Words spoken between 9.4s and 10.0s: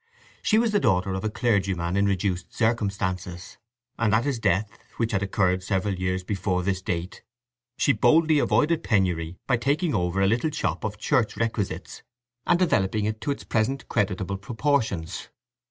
by taking